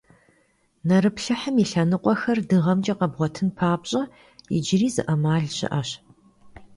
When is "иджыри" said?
4.57-4.89